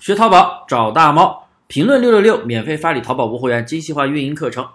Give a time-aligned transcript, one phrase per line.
[0.00, 4.66] 学淘宝找大猫，评论六六六，免费发你淘宝无货源精细化运营课程。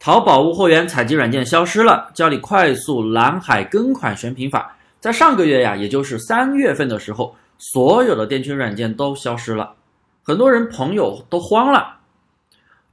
[0.00, 4.74] 淘宝无货源采集软件消失了，教你快速蓝海跟款选品法。
[5.00, 9.74] 在上个月呀，也就是三月份的时候，所有的店群软件都消失了，
[10.22, 11.98] 很多人朋友都慌了，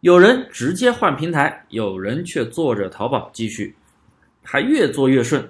[0.01, 3.73] 有人直接换平台，有人却做着淘宝继续，
[4.43, 5.49] 还越做越顺。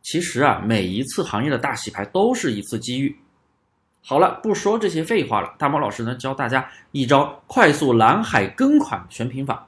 [0.00, 3.14] 其实啊，每一次行业的大洗牌都是一次机遇。
[4.08, 9.66] 好了，不说这些废话了，大猫老师呢教大家一招快速蓝海跟款选品法，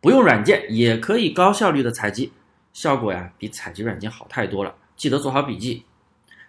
[0.00, 2.32] 不用软件也可以高效率的采集，
[2.72, 4.74] 效果呀比采集软件好太多了。
[4.96, 5.84] 记得做好笔记。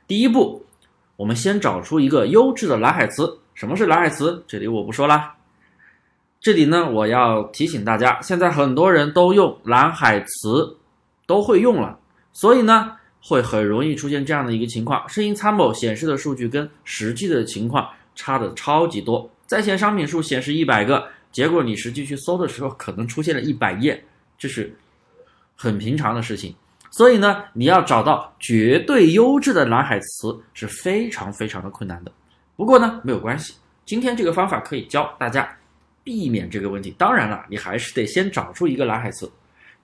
[0.08, 0.66] 第一步，
[1.18, 3.38] 我们先找出一个优质的蓝海词。
[3.54, 4.46] 什么是蓝海词？
[4.48, 5.36] 这里我不说啦。
[6.40, 10.78] 这里呢，我要提醒大家，现在很多人都用蓝海词，
[11.26, 12.00] 都会用了，
[12.32, 12.94] 所以呢。
[13.28, 19.30] 会很容易出现这样的一个情况：声音参谋显示的数据跟实际的情况差的超级多。
[19.46, 24.02] 在线商品数显示一百个，结果你实际去搜的时候，可能出现了一百页，
[24.38, 24.74] 这是
[25.58, 26.56] 很平常的事情。
[26.90, 32.12] 所以呢，你要找到绝对优质的蓝海词是非常非常的困难的。
[32.56, 33.56] 不过呢，没有关系，
[33.86, 35.54] 今天这个方法可以教大家
[36.02, 36.96] 避免这个问题。
[36.98, 39.30] 当然了，你还是得先找出一个蓝海词。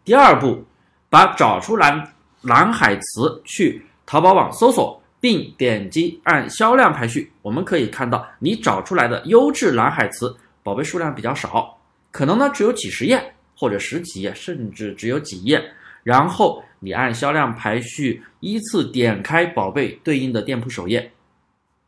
[0.06, 0.64] 第二步，
[1.10, 2.10] 把找出蓝。
[2.44, 11.78] 蓝海词去淘宝网搜索，并点击按销量排序，我们可以看到你找出来的优质蓝海词宝贝数量比较少，
[12.12, 15.64] 可能呢只有几十页或者十几页，甚至只有几页。
[16.04, 21.10] 然后你按销量排序依次点开宝贝对应的店铺首页，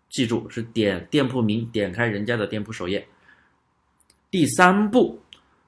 [0.09, 3.05] 记住是点店铺名，点开人家的店铺首页。
[4.31, 5.19] 第三步，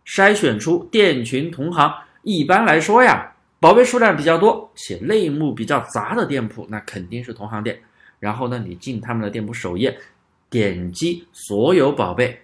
[0.06, 1.94] 筛选出店群同行。
[2.24, 3.34] 一般来说呀。
[3.60, 7.80] 宝贝数量比较多且类目比较杂的店铺，那肯定是同行店。
[8.20, 9.98] 然后呢，你进他们的店铺首页，
[10.50, 12.42] 点击所有宝贝，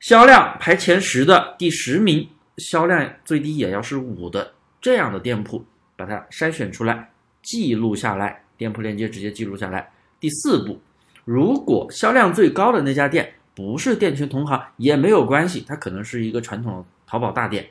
[0.00, 5.64] 销量排前十的第十名，销量最低也要是五的这样的店铺，
[5.96, 7.10] 把它筛选出来，
[7.42, 9.90] 记录下来，店铺链接直接记录下来。
[10.20, 10.80] 第四步，
[11.24, 17.66] 如果销量最高的那家店不是店群同行也没有关系，它可能是一个传统淘宝大店。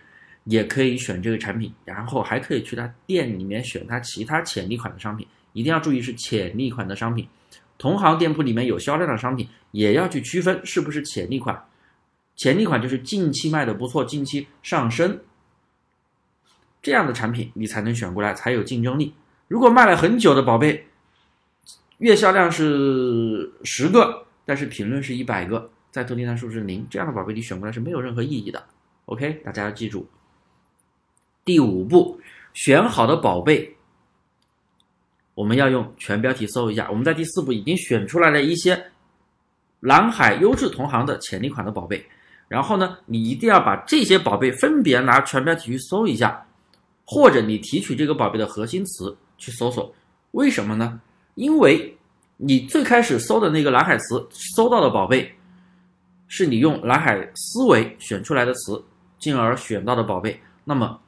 [0.45, 7.27] 也可以选这个产品，然后还可以去他店里面选他其他潜力款的商品，一定要注意是潜力款的商品。
[7.77, 11.63] 同行店铺里面有销量的商品，也要去区分是不是潜力款。
[12.35, 15.19] 潜力款就是近期卖的不错，近期上升
[16.81, 19.13] 这样的产品，你才能选过来，才有竞争力。
[19.47, 20.87] 如果卖了很久的宝贝，
[21.99, 28.63] 月销量是十个，但是评论是一百个，在特订单数是零，这样的宝贝你选过来是没有任何意义的。
[29.05, 30.07] OK，大家要记住。
[31.43, 32.19] 第五步，
[32.53, 33.75] 选好的宝贝，
[35.33, 36.87] 我们要用全标题搜一下。
[36.89, 38.91] 我们在第四步已经选出来了一些
[39.79, 42.05] 蓝海优质同行的潜力款的宝贝，
[42.47, 46.45] 然后呢，你一定要把这些宝贝分别拿全标题去搜一下，
[47.05, 49.91] 或者你提取这个宝贝的核心词去搜索。
[50.31, 51.01] 为什么呢？
[51.33, 51.97] 因为
[52.37, 55.33] 你最开始搜的那个蓝海词搜到的宝贝，
[56.27, 58.83] 是你用蓝海思维选出来的词，
[59.17, 60.99] 进而选到的宝贝，那么。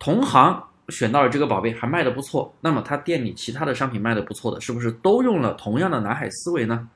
[0.00, 6.88] 同行选到了这个宝贝还卖的不错，那么他店里其他的商品卖的不错的，是不是都用了同样的蓝海思维呢？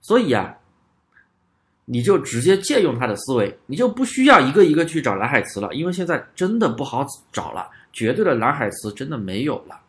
[0.00, 0.56] 所以啊，
[1.84, 9.80] 你就直接借用他的思维，你就不需要一个一个去找蓝海词了，因为现在真的不好找了，绝对的蓝海词真的没有了。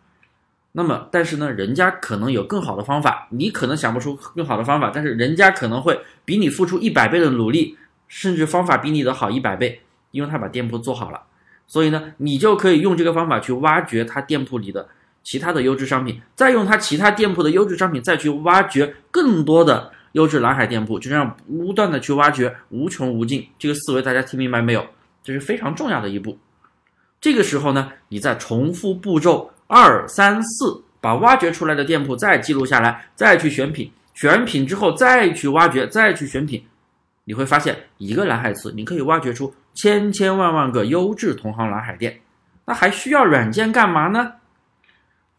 [0.72, 7.78] 那么，但是呢，人家可能有更好的方法，你可能想不出更好的方法，但是人家可能会比你付出一百倍的努力，
[8.08, 9.82] 甚至方法比你的好一百倍。
[10.14, 11.20] 因为他把店铺做好了，
[11.66, 14.88] 所以呢，你就可以用这个方法去挖掘他店铺里的
[15.24, 23.44] 其他的优质商品，再用他其他店铺的优质商品再去挖掘更多的优质蓝海店铺，就这样不断的去挖掘，无穷无尽。
[23.58, 24.86] 这个思维大家听明白没有？
[25.24, 26.38] 这是非常重要的一步。
[27.20, 36.64] 这个时候呢，你再重复步骤二三四，把挖掘出来的店铺再记录下来，再去选品，选品之后再去挖掘，再去选品。
[37.24, 42.22] 你会发现，一个蓝海词，你可以挖掘出千千万万个优质同行蓝海店。
[42.66, 44.34] 那还需要软件干嘛呢？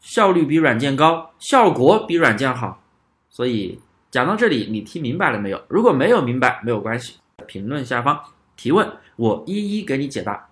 [0.01, 2.83] 效率比软件高，效果比软件好。
[3.31, 5.63] 所以讲到这里，你听明白了没有？
[5.69, 7.17] 如果没有明白，没有关系，
[7.47, 8.21] 评论下方
[8.57, 8.87] 提问，
[9.17, 10.47] 我一一给你解答。